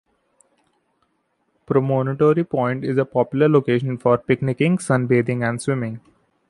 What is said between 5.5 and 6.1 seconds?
swimming.